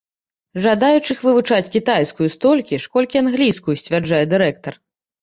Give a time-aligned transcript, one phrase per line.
[0.63, 4.73] Жадаючых вывучаць кітайскую столькі ж, колькі англійскую, сцвярджае дырэктар.